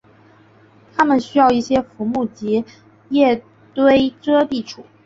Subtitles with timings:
[0.95, 2.65] 它们需要一些浮木及
[3.11, 3.43] 叶
[3.75, 4.83] 堆遮蔽处。